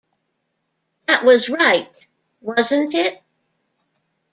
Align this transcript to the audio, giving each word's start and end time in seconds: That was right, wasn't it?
That 1.05 1.23
was 1.23 1.47
right, 1.47 1.87
wasn't 2.41 2.95
it? 2.95 3.21